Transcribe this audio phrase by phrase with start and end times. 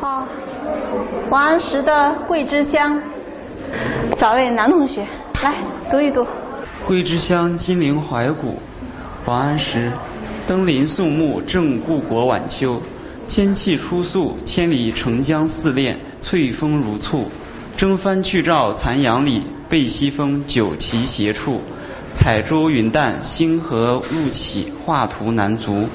[0.00, 0.24] 好，
[1.28, 1.92] 王安石的
[2.28, 2.94] 《桂枝香》，
[4.16, 5.04] 找位男同学
[5.42, 5.54] 来
[5.90, 6.22] 读一读。
[6.86, 8.50] 《桂枝香·金陵怀古》，
[9.26, 9.90] 王安石。
[10.46, 12.80] 登临肃穆，正故国晚秋。
[13.26, 17.28] 天气初肃，千里澄江似练，翠峰如簇。
[17.76, 21.58] 征帆去照残阳里，背西风，酒旗斜矗。
[22.14, 25.88] 彩舟云淡，星河雾起，画图难足。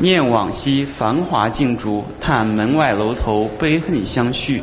[0.00, 4.62] 念往昔繁华竞逐，叹门外楼头悲恨相续。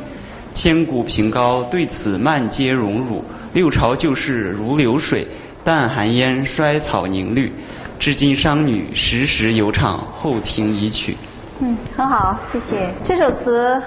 [0.54, 3.22] 千古凭高对此漫皆荣辱，
[3.54, 5.28] 六朝旧事如流水，
[5.62, 7.52] 淡寒烟衰草凝绿。
[8.00, 11.14] 至今商女时时犹唱《后庭遗曲》。
[11.60, 12.90] 嗯，很好，谢谢。
[13.04, 13.82] 这首词，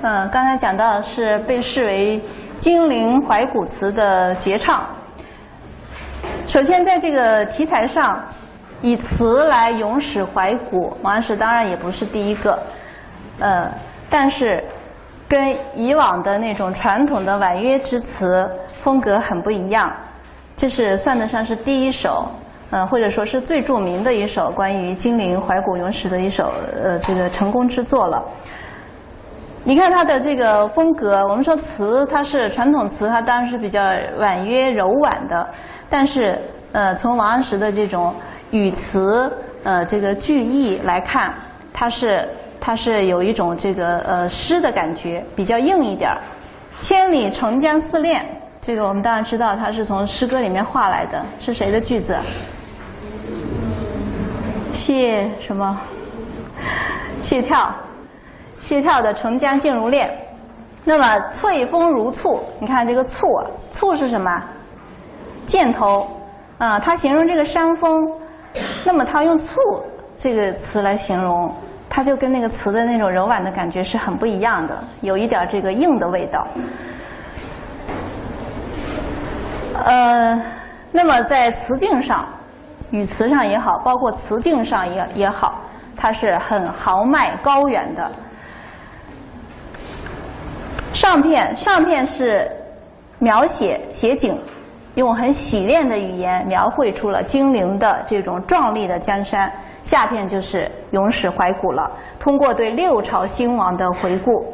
[0.00, 2.18] 嗯，刚才讲到是被视为
[2.60, 4.82] 金陵怀古词的绝唱。
[6.46, 8.22] 首先，在这个题材上，
[8.84, 12.62] 以词来咏史怀古，王安石当然也不是第一个，
[13.40, 13.72] 呃，
[14.10, 14.62] 但是
[15.26, 18.46] 跟以往的那种传统的婉约之词
[18.82, 19.90] 风格很不一样，
[20.54, 22.28] 这是算得上是第一首。
[22.70, 28.22] 呃，或者说是最著名的一首关于金陵怀古咏史的一首呃这个成功之作了。
[29.62, 33.80] 你看它的这个风格，我们说词它是传统词，它当然是比较
[34.18, 35.48] 婉约柔婉的。
[35.88, 36.38] 但是
[36.74, 38.12] 呃，从王安石的这种
[38.50, 41.32] 语词呃这个句意来看，
[41.72, 42.28] 它是
[42.60, 46.18] 它是有一种这个呃诗的感觉，比较硬一点儿。
[46.82, 48.26] 千里澄江似练，
[48.60, 52.18] 这个我们当然知道，它是从诗歌里面画来的，是谁的句子？
[54.72, 55.80] 谢什么？
[57.22, 57.68] 谢眺，
[58.60, 60.10] 谢眺的澄江静如练。
[60.84, 63.28] 那么翠峰如簇，你看这个簇，
[63.72, 64.42] 簇是什么？
[65.46, 66.06] 箭头
[66.58, 68.10] 啊，他形容这个山峰。
[68.84, 69.60] 那么他用簇
[70.16, 71.52] 这个词来形容，
[71.90, 76.46] 它就跟那个词的那种柔婉的感觉是很不一样的，有一点这个硬的味道。
[79.84, 80.40] 呃，
[80.92, 82.26] 那么在词境上。
[82.90, 85.62] 语词上也好，包括词境上也也好，
[85.96, 88.08] 它是很豪迈高远的。
[90.92, 92.48] 上片上片是
[93.18, 94.38] 描写写景，
[94.94, 99.50] 用很洗练的语言描绘出了金陵的这种壮丽的江山。
[99.82, 104.44] 下片就是咏史怀古了，通过对六朝兴亡的回顾，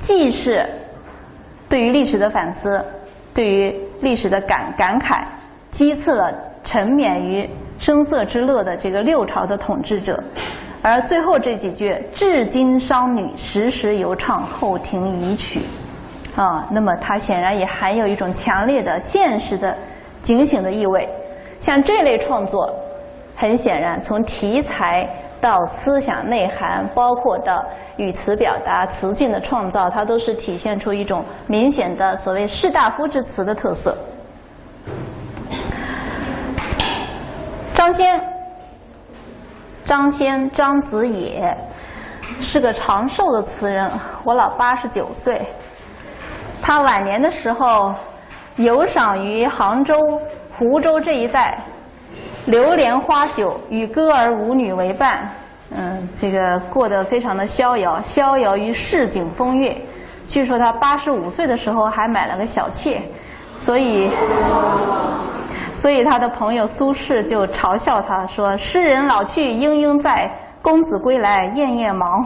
[0.00, 0.66] 既是
[1.68, 2.84] 对于历史的反思，
[3.34, 5.24] 对于历史的感感慨，
[5.70, 6.32] 激刺了。
[6.62, 10.22] 沉湎于声色之乐的这个六朝的统治者，
[10.82, 15.62] 而最后这几句“至今商女时时犹唱后庭遗曲”，
[16.36, 19.76] 啊，那么它显然也含有一种强烈的现实的
[20.22, 21.08] 警醒的意味。
[21.60, 22.72] 像这类创作，
[23.36, 25.08] 很显然从题材
[25.40, 27.62] 到思想内涵，包括到
[27.96, 33.96] 语词表达、词境的创造，它都是体现出一种明显的所谓士大夫之词的特色。
[37.74, 38.22] 张先，
[39.84, 41.56] 张先，张子野
[42.38, 45.42] 是个长寿的词人，活了八十九岁。
[46.62, 47.94] 他晚年的时候
[48.56, 50.20] 游赏于杭州、
[50.56, 51.58] 湖州这一带，
[52.46, 55.28] 流连花酒，与歌儿舞女为伴，
[55.74, 59.76] 嗯，这个过得非常的逍遥，逍遥于市井风月。
[60.26, 63.00] 据说他八十五岁的时候还买了个小妾，
[63.56, 64.10] 所以。
[65.76, 72.22] 所以他的朋友苏轼就嘲笑他说：“诗人老去莺莺在，公子归来燕燕忙。”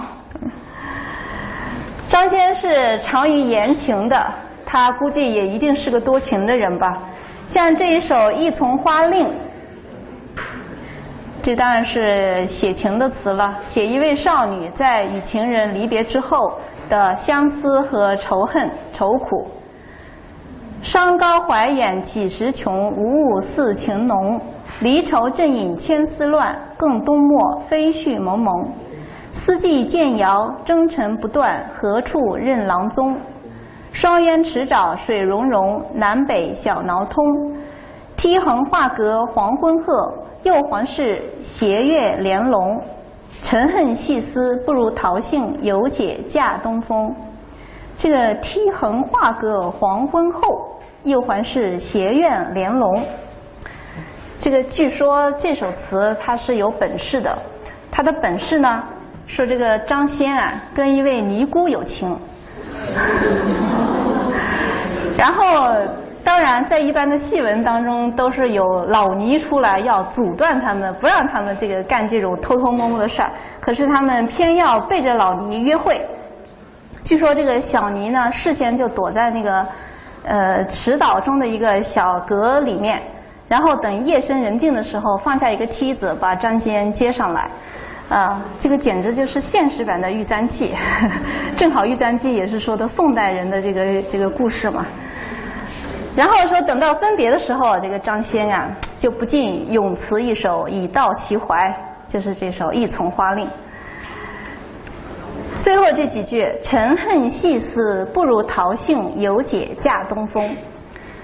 [2.15, 4.25] 张先是长于言情的，
[4.65, 7.03] 他估计也一定是个多情的人吧。
[7.49, 9.27] 像这一首《一丛花令》，
[11.43, 16.53] 这当然是写情的词了，写一位少女在与情人离别之后
[16.89, 19.49] 的相思和仇恨、愁苦。
[20.83, 22.93] 山高怀远几时穷？
[22.93, 24.41] 无物似情浓。
[24.83, 28.69] 离愁正引千丝乱，更东陌飞絮蒙蒙。
[29.35, 33.15] 四季渐遥，征程不断，何处任郎踪？
[33.93, 37.23] 双烟池沼水溶溶，南北小挠通。
[38.17, 40.15] 梯横画阁黄昏鹤，
[40.45, 42.81] 又环是斜月连龙。
[43.43, 47.15] 沉恨细思，不如桃杏，犹解嫁东风。
[47.99, 50.71] 这个梯横画阁黄昏后。
[51.05, 53.05] 又环是斜院连龙，
[54.39, 57.39] 这个据说这首词它是有本事的，
[57.91, 58.83] 它的本事呢，
[59.27, 62.17] 说这个张先啊跟一位尼姑有情，
[65.19, 65.75] 然后
[66.23, 73.31] 当然在一般的戏文当中都是有老尼出来要阻断他们，不让他们这个干这种偷偷摸摸的事儿，
[73.61, 76.07] 可是他们偏要背着老尼约会，
[77.03, 79.67] 据说这个小尼呢，事先就躲在那个
[80.25, 83.03] 呃池岛中的一个小阁里面，
[83.49, 87.49] 然后等夜深人静的时候，放下一个梯子，把张骞接上来。
[88.11, 90.75] 啊，这个简直就是现实版的《玉簪记》，
[91.57, 94.85] 正好《玉簪记》也是说的宋代人的这个这个故事嘛。
[96.15, 101.57] 然后说等到分别的时候，这个张先啊就不禁咏词一首以悼其怀，
[102.07, 103.47] 就是这首《一从花令》。
[105.61, 110.55] 最后这几句“沉恨细思，不如桃杏犹解嫁东风”，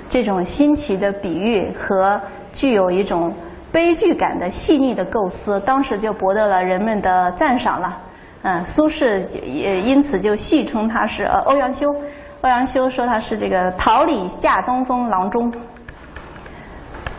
[0.09, 2.19] 这种新奇的比喻和
[2.53, 3.33] 具有一种
[3.72, 7.99] 悲剧感的细腻的构思，当时就博得了人们的赞赏了。
[8.43, 11.94] 嗯，苏轼也因此就戏称他是呃欧阳修，
[12.40, 15.52] 欧阳修说他是这个桃李下东风郎中。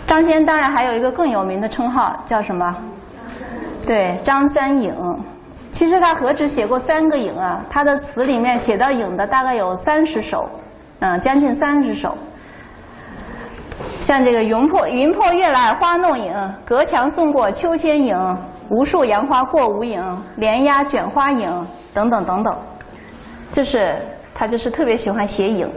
[0.08, 2.76] 张骞当然还有一个更有名的称号叫什么？
[3.86, 4.94] 对，张三影。
[5.72, 7.64] 其实他何止写过三个影啊？
[7.70, 10.50] 他的词里面写到影的大概有三十首，
[11.00, 12.18] 嗯，将近三十首。
[14.02, 16.34] 像这个云破云破月来花弄影，
[16.66, 18.38] 隔墙送过秋千影，
[18.70, 20.04] 无数杨花过无影，
[20.38, 22.58] 连压卷花影等等等等，
[23.52, 23.96] 就是
[24.34, 25.72] 他就是特别喜欢写影。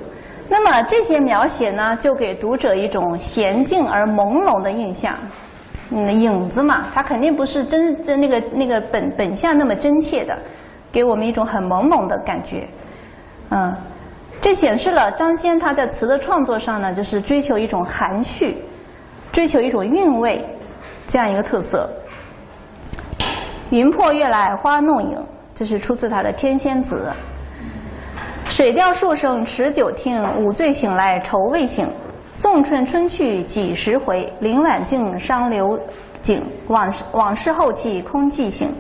[0.49, 5.15] 那么这些描写呢，就给读者一种娴静而朦胧的印象。
[5.91, 10.37] 嗯，影子嘛，它肯定不是真真那个那个本本相那么真切的，
[10.91, 12.67] 给我们一种很朦胧的感觉。
[13.51, 13.75] 嗯，
[14.45, 18.59] 这显示了张先他在词的创作上呢，就是追求一种含蓄，
[19.33, 20.45] 追求一种韵味
[21.07, 21.89] 这样一个特色。
[23.71, 27.11] 云破月来花弄影，这是出自他的《天仙子》。
[28.51, 31.89] 水调数声持久听，午醉醒来愁未醒。
[32.35, 34.31] 送春春去几时回？
[34.41, 35.81] 林晚静伤流
[36.23, 38.71] 景，往事往事后记空记醒。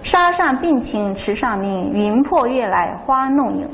[0.00, 3.68] 沙上并情池上明，云破月来花弄影。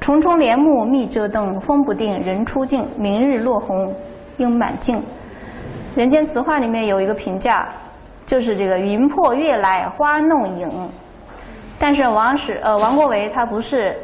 [0.00, 2.88] 重重帘幕密遮灯，风不定人初静。
[2.96, 3.94] 明日落红
[4.38, 5.00] 应满径。
[5.94, 7.68] 人间词话里面有一个评价，
[8.26, 10.68] 就是这个云破月来花弄影。
[11.78, 13.96] 但是王史呃王国维他不是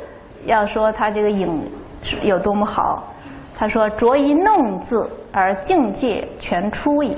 [0.44, 1.62] 要说他这个影
[2.02, 3.04] 是有多么好。
[3.58, 7.16] 他说：“着一弄字而境界全出矣。”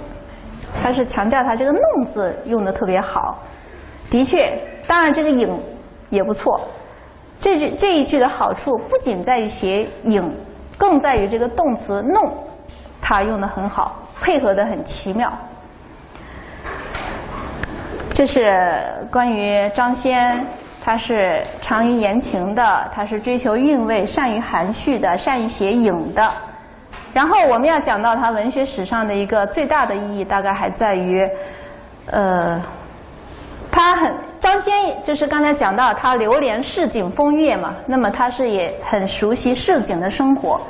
[0.73, 3.39] 他是强调他这个“弄”字用的特别好。
[4.09, 5.59] 的确，当然这个“影”
[6.11, 6.61] 也不错。
[7.41, 10.37] 这句这一句的好处不仅在于写“影”，
[10.77, 12.33] 更在于这个动词“弄”，
[13.01, 15.33] 它用的很好，配合的很奇妙。
[18.13, 20.45] 这是关于张先。
[20.81, 26.33] 他是长于言情的，他是追求韵味、善于含蓄的、善于写影的。
[27.13, 31.29] 然后我们要讲到他文学史上的一个最大的意义，大概还在于，
[32.07, 32.63] 呃，
[33.71, 40.61] 他很张先，就是刚才讲到他流连市井风月嘛，那么他是也很熟悉市井的生活，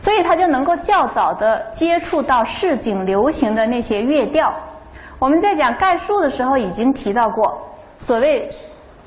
[0.00, 4.52] 所以他就能够较早的接触到市井流行的那些乐调。
[5.18, 7.58] 我们在讲概述的时候已经提到过，
[7.98, 8.48] 所谓。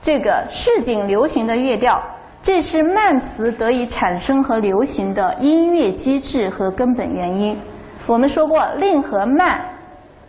[0.01, 1.99] 这个市井流行的乐调，
[2.43, 7.59] 这是慢词得以产生和流行的音乐机制和根本原因。
[8.05, 9.59] 我们说过，令和慢，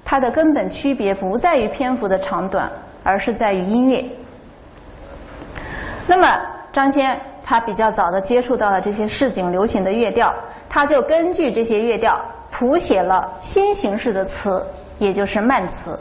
[0.03, 2.71] 它的根本区别不在于篇幅的长短，
[3.07, 4.05] 而是在于音乐。
[6.09, 6.41] 那么
[6.73, 10.35] 张先他比较早的接触到了这些市井流行的乐调，
[10.69, 12.21] 他就根据这些乐调
[12.51, 14.61] 谱写了新形式的词，
[14.99, 15.99] 也就是慢词。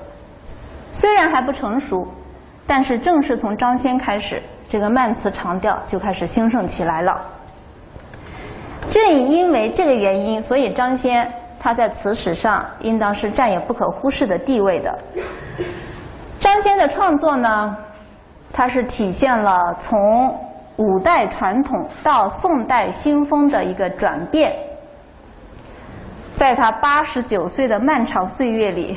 [0.92, 2.08] 虽然还不成熟。
[2.68, 7.22] 但是正是从张先开始，这个慢词长调就开始兴盛起来了。
[8.90, 14.98] 正因为这个原因，所以张先他在词史上应当是占有不可忽视的地位的。
[16.46, 17.76] 张先的创作呢，
[18.54, 20.30] 它是体现了从
[20.76, 24.56] 五代传统到宋代新风的一个转变。
[26.38, 28.96] 在他八十九岁的漫长岁月里，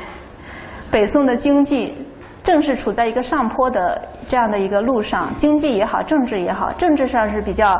[0.90, 2.06] 北宋的经济。
[2.44, 7.78] 正是处在一个上坡的这样的一个路上，经济也好，政治也好，政治上是比较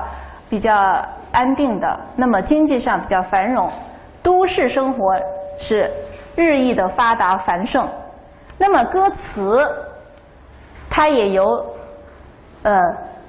[0.51, 0.75] 比较
[1.33, 3.71] 安定的，那么经济上比较繁荣，
[4.23, 5.15] 都市生活
[5.59, 5.91] 是
[6.37, 7.89] 日益的发达繁盛，
[8.59, 9.67] 那么歌词
[10.91, 11.65] 它也由
[12.63, 12.79] 呃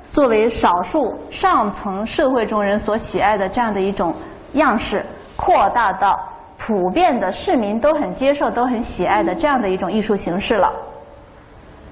[0.09, 4.13] 作为少数上层社会中人所喜爱的这样的一种
[4.53, 5.05] 样式，
[5.35, 6.19] 扩大到
[6.57, 10.73] 普遍的市民都很接受、都很喜爱的这样的一种艺术形式了。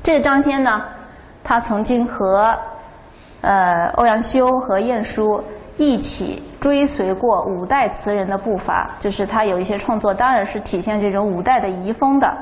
[0.01, 0.81] 这张先呢，
[1.43, 2.57] 他曾经和
[3.41, 5.43] 呃欧阳修和晏殊
[5.77, 12.37] 一起追随过五代词人的步伐，就是他有一些创作，当然是体现这种五代的遗风的。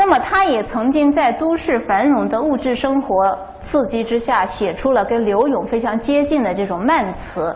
[0.00, 7.52] 那么，他也曾经在都市繁荣的物质生活刺激之下，写出了跟柳永非常接近的这种慢词，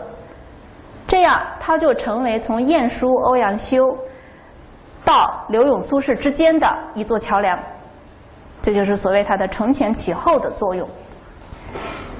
[1.07, 3.97] 这样他就成为从晏殊、欧阳修
[5.05, 7.57] 到柳永、苏轼之间的一座桥梁。
[8.61, 10.85] 这就是所谓他的承前启后的作用。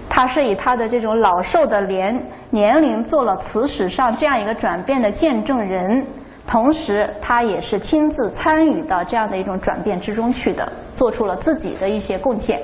[0.09, 6.07] 他是以他的这种老寿的年年龄做了词史上这样一个转变的见证人，
[6.45, 12.59] 同时他也是亲自参与到这样的一种转变之中去的，做出了自己的一些贡献。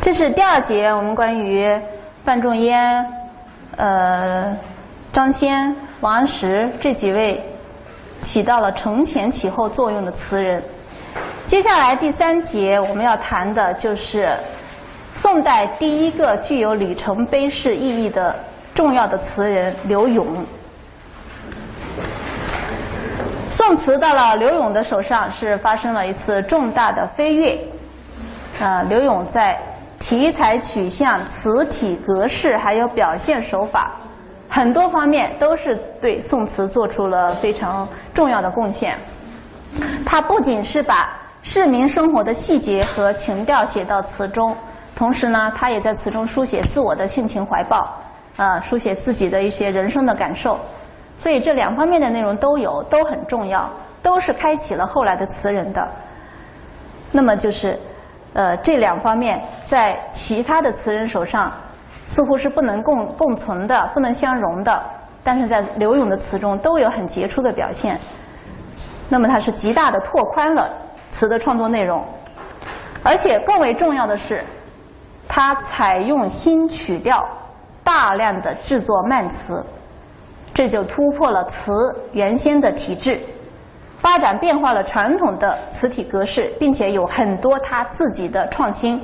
[0.00, 1.80] 这是第二节我们关于
[2.24, 3.06] 范仲淹、
[3.76, 4.56] 呃
[5.12, 7.42] 张先、王安石这几位
[8.22, 10.62] 起到了承前启后作用的词人。
[11.46, 14.30] 接下来第三节我们要谈的就是
[15.14, 18.34] 宋代第一个具有里程碑式意义的
[18.74, 20.26] 重要的词人刘永。
[23.64, 27.56] 宋词到了刘永的手上是发生了一次重大的飞跃，
[28.60, 29.56] 啊，刘永在
[30.00, 33.92] 题材取向、词体格式还有表现手法
[34.48, 38.98] 很多方面都是对宋词做出了非常重要的贡献。
[40.04, 41.10] 他不仅是把
[41.44, 44.56] 市民生活的细节和情调写到词中，
[44.96, 47.96] 同时呢，他也在词中书写自我的性情怀抱，
[48.36, 50.58] 啊，书写自己的一些人生的感受。
[51.18, 53.68] 所以这两方面的内容都有，都很重要，
[54.02, 55.88] 都是开启了后来的词人的。
[57.10, 57.78] 那么就是，
[58.32, 61.52] 呃，这两方面在其他的词人手上
[62.06, 64.82] 似乎是不能共共存的，不能相容的，
[65.22, 67.98] 但是在刘永的词中都有很杰出的表现。
[69.08, 70.68] 那么它是极大的拓宽了。
[71.14, 72.02] 词的创作内容，
[73.02, 74.42] 而且更为重要的是，
[75.28, 77.22] 它采用新曲调，
[77.84, 79.62] 大量的制作慢词，
[80.54, 81.72] 这就突破了词
[82.12, 83.18] 原先的体制，
[83.98, 89.00] 发展变化了传统的词体格式，并且有很多他自己的创新，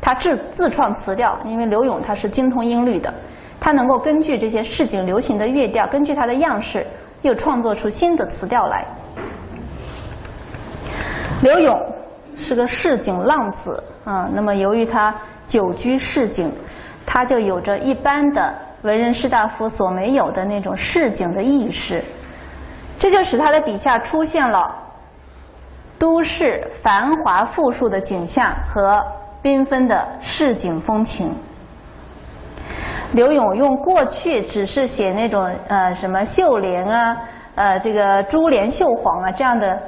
[0.00, 3.12] 他自自创词调，因为刘永他是精通音律的，
[3.60, 6.84] 他能够根据这些市井流行的乐调，根据它的样式，
[7.22, 8.84] 又创作出新的词调来。
[11.42, 11.80] 刘永
[12.36, 15.14] 是个市井浪子啊，那么由于他
[15.46, 16.52] 久居市井，
[17.06, 22.02] 他就有着一般的文人士大夫所没有的那种市井的意识，
[22.98, 24.74] 这就使他的笔下出现了
[25.98, 29.00] 都市繁华富庶的景象和
[29.42, 31.34] 缤纷的市井风情。
[33.12, 37.16] 刘永用过去只是写那种呃什么绣莲啊，
[37.54, 39.78] 呃这个珠帘绣幌啊这样的。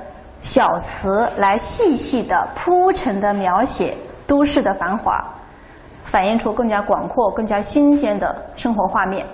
[0.43, 3.97] 小词来细细的铺陈的描写
[4.27, 5.25] 都市的繁华，
[6.12, 9.26] 反映出更加广阔、更加新鲜的生活画面。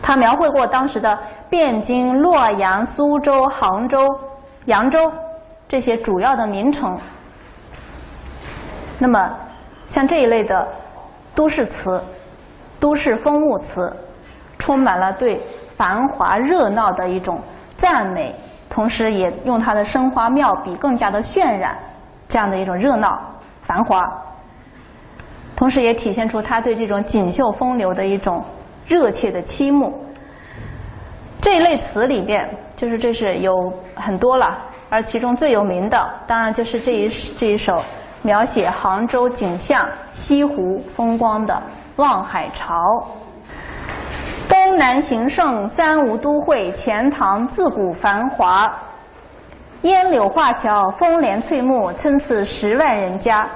[0.00, 1.18] 他描绘过当时的
[1.50, 4.08] 汴京、洛阳、苏州、杭州、
[4.66, 5.12] 扬州
[5.66, 6.96] 这些主要的名城。
[9.00, 9.30] 那么，
[9.88, 10.68] 像这一类的
[11.34, 12.00] 都市词、
[12.78, 13.92] 都市风物词，
[14.60, 15.40] 充满了对
[15.76, 17.40] 繁华热闹的一种
[17.76, 18.32] 赞美。
[18.70, 21.76] 同时，也用他的生花妙笔，更加的渲染
[22.28, 23.20] 这样的一种热闹
[23.62, 24.04] 繁华。
[25.64, 28.44] 同时，也体现出他对这种锦绣风流的一种
[28.86, 29.98] 热切的期慕。
[31.40, 34.58] 这一类词里边，就是这是有很多了，
[34.90, 37.82] 而其中最有名的，当然就是这一这一首
[38.20, 41.54] 描写杭州景象、西湖风光的
[41.96, 42.74] 《望海潮》。
[44.46, 48.70] 东南形胜三吴都会，钱塘自古繁华。
[49.80, 53.48] 烟柳画桥，风帘翠幕，参差十万人家。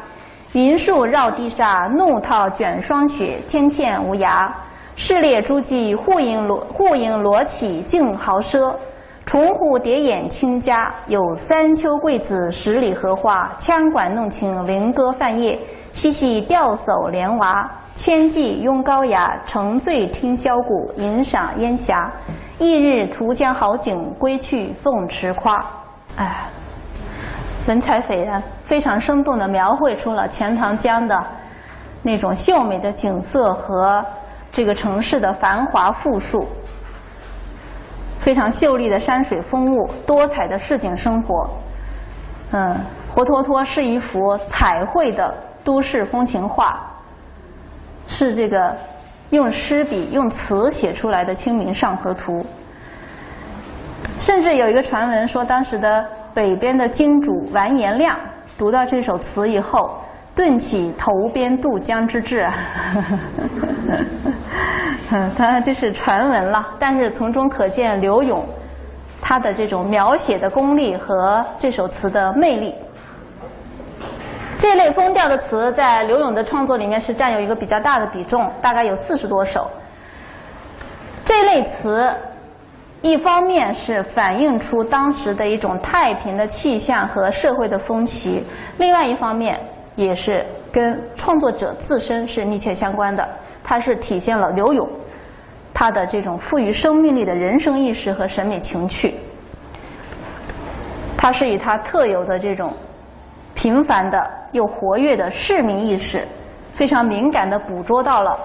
[0.55, 4.49] 云树绕堤沙，怒涛卷霜雪，天堑无涯。
[4.97, 8.75] 市列诸暨，户盈罗户盈罗绮，竞豪奢。
[9.27, 13.53] 重湖叠眼清嘉，有三秋桂子，十里荷花。
[13.61, 15.59] 羌管弄晴，菱歌泛夜，
[15.93, 17.71] 嬉戏钓叟莲娃。
[17.95, 22.11] 千骑拥高牙，乘醉听箫鼓，吟赏烟霞。
[22.59, 25.63] 翌日图江好景，归去凤池夸。
[26.17, 26.49] 哎，
[27.69, 31.23] 文采斐然，非常生动地描绘出了钱塘江的
[32.03, 34.03] 那种秀美的景色和
[34.51, 36.49] 这个城市的繁华富庶，
[38.19, 41.51] 非常秀丽的山水风物，多彩的市井生活。
[42.53, 42.75] 嗯，
[43.15, 46.81] 活脱脱是一幅彩绘的都市风情画。
[48.07, 48.75] 是这个
[49.29, 52.41] 用诗笔、用词写出来的《清明上河图》，
[54.19, 56.09] 甚至有一个传闻说，当时的
[56.39, 58.17] 北边的金主完颜亮
[58.57, 59.99] 读到这首词以后，
[60.37, 62.49] 顿起投鞭渡江之志。
[65.11, 68.47] 嗯，当然这是传闻了，但是从中可见刘永
[69.21, 72.73] 他的这种描写的功力和这首词的魅力。
[74.61, 79.69] 这类风调的词在柳永的创作里面是占有一个比较大的比重，大概有四十多首。
[81.25, 82.15] 这类词
[83.01, 88.43] 一方面是反映出当时的一种太平的气象和社会的风气，
[88.79, 89.59] 另外一方面
[89.95, 93.27] 也是跟创作者自身是密切相关的。
[93.63, 94.89] 它是体现了柳永
[95.73, 99.15] 他的这种赋予生命力的人生意识和审美情趣。
[101.17, 102.73] 它是以他特有的这种
[103.55, 106.27] 平凡的又活跃的市民意识，
[106.75, 108.39] 非常敏感地捕捉到了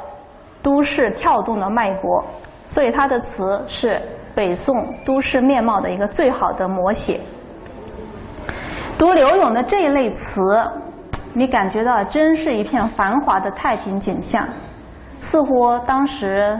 [0.61, 2.23] 都市跳动的脉搏，
[2.67, 4.01] 所以他的词是
[4.35, 7.19] 北宋都市面貌的一个最好的摹写。
[8.97, 10.41] 读柳永的这一类词，
[11.33, 14.47] 你感觉到真是一片繁华的太平景象，
[15.21, 16.59] 似乎当时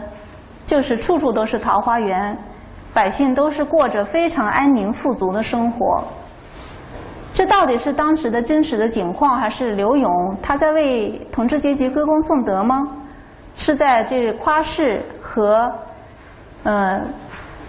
[0.65, 2.37] 就是处处都是桃花源。
[2.93, 6.03] 百姓都是过着非常安宁富足的生活，
[7.33, 12.87] 这到底是当时的真实的景况，还是刘永他在为统治阶级歌功颂德吗？
[13.55, 15.73] 是在这夸饰和
[16.65, 17.03] 嗯，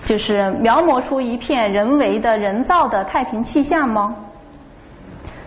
[0.05, 4.15] 就是描摹出一片人为的人造的太平气象吗？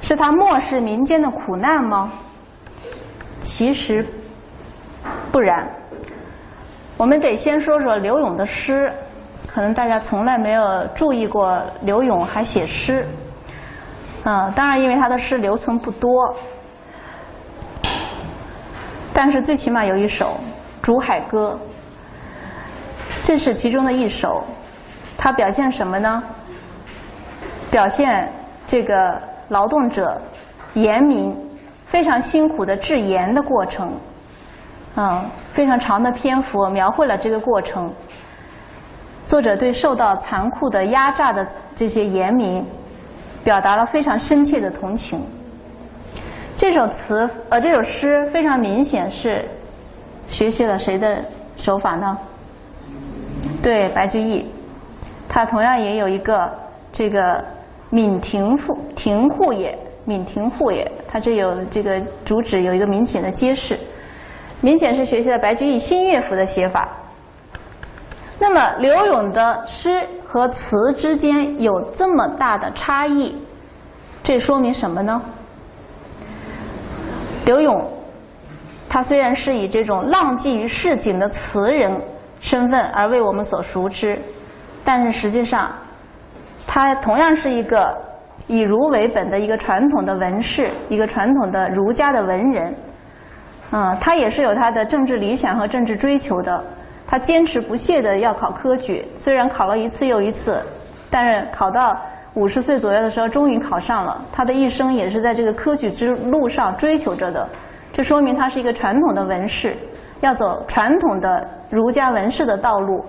[0.01, 2.11] 是他漠视民间的苦难吗？
[3.41, 4.05] 其实
[5.31, 5.67] 不然。
[6.97, 8.91] 我们得先说说刘永的诗。
[9.47, 13.07] 可能大家从来没有注意过刘永还写诗，
[14.23, 16.35] 嗯，当然因为他的诗留存不多，
[19.13, 20.37] 但是最起码有一首
[20.85, 21.59] 《竹海歌》，
[23.27, 24.41] 这是其中的一首。
[25.17, 26.23] 它表现什么呢？
[27.69, 28.31] 表现
[28.65, 30.17] 这个劳动者
[30.75, 31.35] 盐民
[31.87, 33.91] 非常辛苦的制盐的过程，
[34.95, 37.91] 嗯，非常长的篇幅描绘了这个过程。
[39.25, 42.65] 作者对受到残酷的压榨的这些严民，
[43.43, 45.21] 表达了非常深切的同情。
[46.55, 49.45] 这首词呃这首诗非常明显是
[50.29, 51.21] 学习了谁的
[51.57, 52.17] 手法呢？
[53.67, 54.45] 对，白居易。
[55.27, 56.49] 他同样也有一个
[56.89, 57.43] 这个
[57.89, 63.77] 闽亭赋亭户也闽亭户也，他这有这个主旨有一个明显的揭示，
[64.61, 66.87] 明显是学习了白居易新乐府的写法。
[68.39, 73.35] 那么刘永的诗和词之间有这么大的差异，
[74.23, 75.21] 这说明什么呢？
[77.43, 77.85] 刘永
[78.87, 82.01] 他虽然是以这种浪迹于市井的词人
[82.39, 84.17] 身份而为我们所熟知，
[84.83, 85.71] 但是实际上
[86.65, 87.95] 他同样是一个
[88.47, 92.75] 以儒为本的一个传统的文士，一个传统的儒家的文人。
[93.71, 96.63] 嗯，他也是有他的政治理想和政治追求的。
[97.05, 100.61] 他坚持不懈的要考科举，虽然考了一次又一次，
[101.09, 101.97] 但是考到
[102.33, 104.21] 五十岁左右的时候，终于考上了。
[104.31, 107.47] 他的一生也是在这个科举之路上追求着的，
[107.93, 109.73] 这说明他是一个传统的文士，
[110.21, 113.03] 要走传统的儒家文士的道路。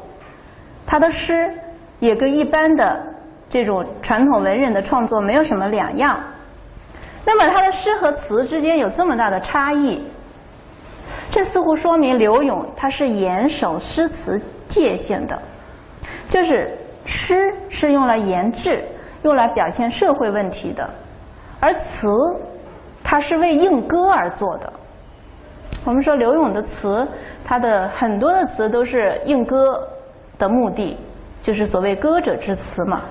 [0.87, 1.53] 他的诗
[1.99, 3.03] 也跟一般的
[3.49, 6.19] 这种传统文人的创作没有什么两样。
[7.25, 10.03] 那么他的诗和词之间有这么大的差异。
[11.31, 15.39] 这似乎说明柳永他是严守诗词界限的，
[16.29, 18.83] 就是诗是用来言志、
[19.23, 20.89] 用来表现社会问题的，
[21.61, 22.09] 而词
[23.03, 24.73] 它是为应歌而做的。
[25.85, 27.07] 我们说刘永的词，
[27.45, 29.89] 他的很多的词都是应歌
[30.39, 30.99] 的目的，
[31.41, 33.03] 就是所谓歌者之词嘛。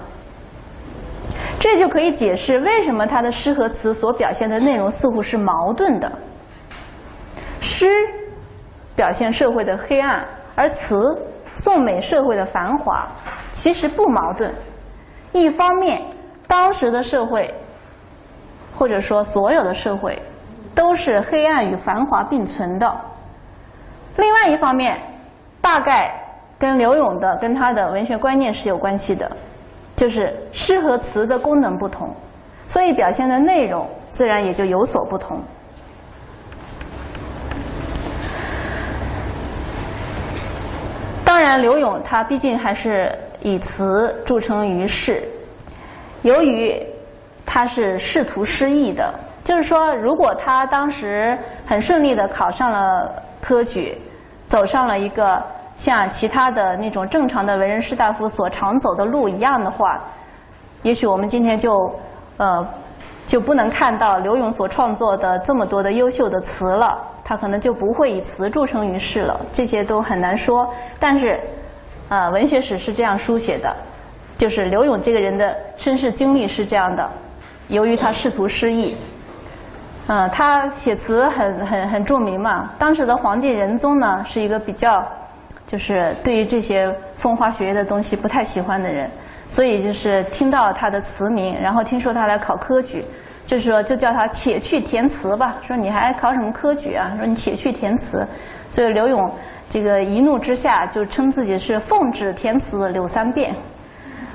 [1.59, 6.11] 这就可以解释为什么他的诗和词所表现的内容似乎是矛盾的。
[7.59, 7.87] 诗
[8.95, 11.19] 表现社会的黑暗，而词
[11.53, 13.07] 颂美社会的繁华，
[13.53, 14.53] 其实不矛盾。
[15.31, 16.01] 一方面，
[16.47, 17.51] 当时的社会，
[18.77, 20.21] 或者说所有的社会，
[20.73, 22.87] 都是黑暗与繁华并存的；
[24.17, 24.99] 另外一方面，
[25.61, 26.13] 大概
[26.57, 29.29] 跟刘永的跟他的文学观念是有关系的，
[29.95, 32.13] 就是诗和词的功能不同，
[32.67, 35.41] 所以表现的内容自然也就有所不同。
[41.23, 45.23] 当然，刘永他毕竟还是以词著称于世。
[46.23, 46.81] 由于
[47.45, 49.13] 他是仕途失意的，
[49.47, 53.97] 就是说，如果他当时很顺利的考上了科举，
[54.49, 55.41] 走上了一个
[55.77, 60.01] 像其他的那种正常的文人士大夫所常走的路一样的话，
[60.81, 61.71] 也许我们今天就
[62.35, 62.67] 呃
[63.25, 67.01] 就不能看到刘永所创作的这么多的优秀的词了。
[67.23, 70.69] 他可能就不会以词著称于世了，这些都很难说。
[70.99, 71.39] 但是，
[72.09, 73.73] 啊，文学史是这样书写的，
[74.37, 77.09] 就是刘永这个人的身世经历是这样的：
[77.69, 78.97] 由于他仕途失意，
[80.09, 82.69] 嗯，他写词很很很著名嘛。
[82.79, 85.05] 当时的皇帝仁宗呢，是一个比较
[85.67, 89.09] 就是对于这些风花雪月的东西不太喜欢的人，
[89.49, 93.03] 所以就是听到他的词名，然后听说他来考科举，
[93.45, 95.55] 就是说就叫他且去填词吧。
[95.61, 97.11] 说你还考什么科举啊？
[97.17, 98.25] 说你且去填词。
[98.69, 99.29] 所以刘永
[99.69, 103.53] 这个一怒之下就称自己是奉旨填词柳三变。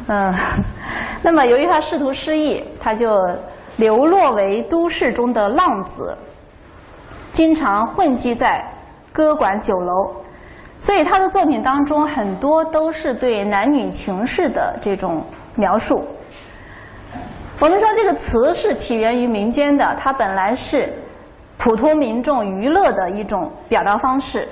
[0.09, 0.35] 嗯，
[1.25, 3.19] 那么由于他仕途失意，他就。
[3.77, 6.17] 流落为都市中的浪子，
[7.33, 8.63] 经常混迹在
[9.13, 10.15] 歌馆酒楼，
[10.79, 15.25] 所以他的作品当中很多都是对男女情事的这种
[15.57, 16.07] 描述。
[17.59, 20.93] 我们说这个词是起源于民间的，它本来是
[21.57, 24.47] 普通民众娱乐的一种表达方式，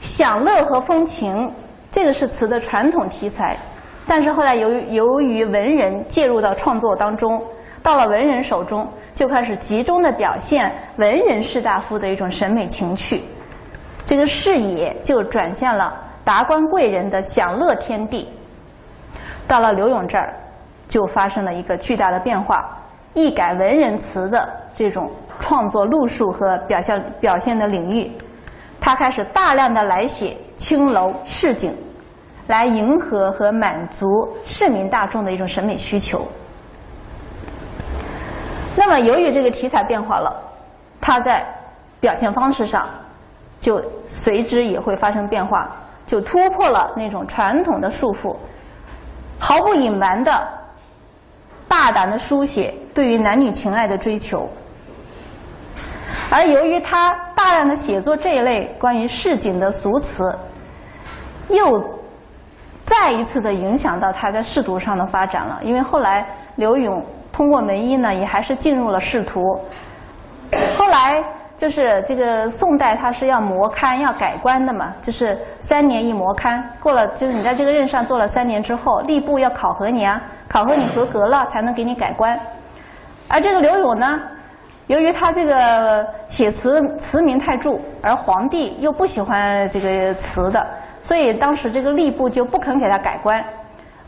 [0.00, 1.52] 享乐和风情，
[1.90, 3.56] 这个是词的传统题材。
[4.06, 7.42] 但是后来由于由于文人介入到创作当中。
[7.84, 13.22] 到了文人手中，就开始集中的表现文人士大夫的一种审美情趣，
[14.06, 15.92] 这个视野就转向了
[16.24, 18.26] 达官贵人的享乐天地。
[19.46, 20.34] 到了刘永这儿，
[20.88, 22.66] 就发生了一个巨大的变化，
[23.12, 28.10] 一改文人词的这种创作路数和表现表现的领域，
[28.80, 31.76] 他开始大量的来写青楼市井，
[32.46, 34.06] 来迎合和满足
[34.42, 36.26] 市民大众的一种审美需求。
[38.76, 40.34] 那么，由于这个题材变化了，
[41.00, 41.46] 它在
[42.00, 42.88] 表现方式上
[43.60, 45.70] 就随之也会发生变化，
[46.06, 48.36] 就突破了那种传统的束缚，
[49.38, 50.48] 毫不隐瞒的
[51.68, 54.48] 大胆的书写对于男女情爱的追求。
[56.30, 60.36] 而由于他大量的写作这一类关于市井的俗词，
[61.48, 61.82] 又
[62.84, 67.04] 再一次的影响到他在仕途上的发展了，因为后来刘永。
[67.34, 69.40] 通过门医呢，也还是进入了仕途。
[70.78, 71.20] 后来
[71.58, 76.62] 就是这个宋代，他是要磨勘、要改官的嘛，就是三年一磨勘。
[76.80, 82.38] 过了，就是你在这个任上做了三年之后，吏部要考核你啊，考核你合格了才能给你改官。
[83.26, 84.20] 而这个刘永呢，
[84.86, 90.64] 由于他这个写词词名太著，而皇帝又不喜欢这个词的，
[91.02, 93.44] 所以当时这个吏部就不肯给他改官。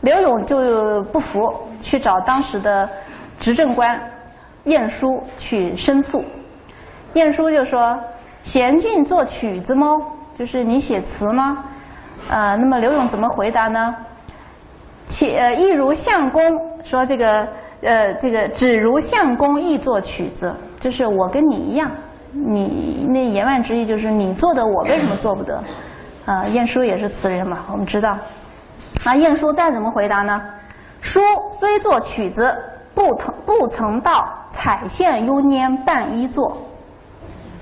[0.01, 2.89] 刘永就不服，去找当时的。
[3.39, 3.99] 执政官
[4.63, 6.23] 晏殊去申诉，
[7.13, 7.97] 晏殊就说
[8.43, 9.87] ：“贤俊作曲子吗？
[10.35, 11.63] 就是你写词吗？”
[12.29, 13.95] 呃，那么刘永怎么回答呢？
[15.07, 16.41] 且呃，亦如相公
[16.83, 17.47] 说这个
[17.81, 21.89] 呃，这个只如相公亦作曲子，就是我跟你一样，
[22.33, 25.63] 你那言外之意就是你做的，我为什么做不得？
[26.25, 28.17] 啊，晏殊也是词人嘛，我们知道。
[29.05, 30.41] 那，晏殊再怎么回答呢？
[30.99, 31.21] 书
[31.59, 32.53] 虽作曲子。
[32.97, 36.57] 不曾不曾到彩线幽拈半一作，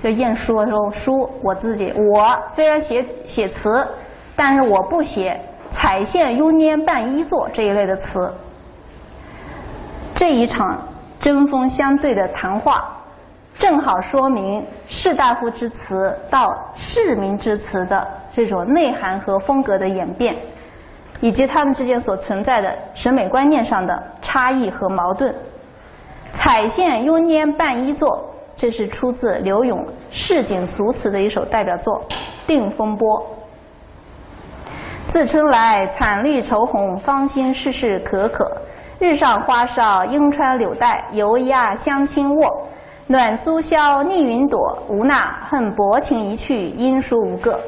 [0.02, 3.86] 就晏殊说书我自己我虽然写写词，
[4.34, 5.38] 但是我不写
[5.70, 8.32] 彩线幽拈半一作这一类的词。
[10.14, 10.82] 这一场
[11.20, 12.88] 针锋相对的谈话，
[13.58, 20.34] 正好说明士大夫之词到市民之词的这种内涵和风格的演变。
[21.20, 25.34] 以及他们之间所存在的审美观念上的差异和矛盾。
[26.32, 28.24] 彩线幽拈半一作，
[28.54, 32.04] 这是出自柳永市井俗词的一首代表作
[32.46, 33.20] 《定风波》。
[35.08, 38.50] 自春来惨绿愁红，芳心事事可可。
[38.98, 42.66] 日上花梢，莺穿柳带，犹压香轻卧。
[43.06, 47.58] 暖苏萧，逆云朵，无那恨薄情一去，音书无个。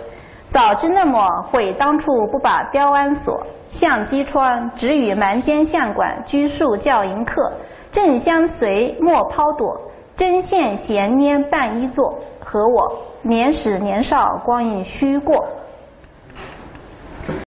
[0.50, 7.52] 早知那么悔当初不把雕鞍锁，向机穿，只与蛮间相馆拘束教迎客。
[7.92, 9.78] 正相随莫抛躲，
[10.16, 12.18] 针线闲拈半衣作。
[12.40, 15.46] 和我年始年少光阴虚过。